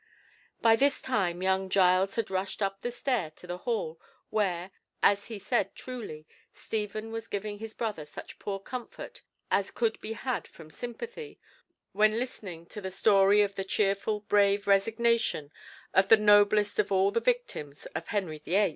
[0.63, 4.71] By this time young Giles had rushed up the stair to the hall, where,
[5.03, 10.13] as he said truly, Stephen was giving his brother such poor comfort as could be
[10.13, 11.39] had from sympathy,
[11.91, 15.51] when listening to the story of the cheerful, brave resignation
[15.93, 18.69] of the noblest of all the victims of Henry VIII.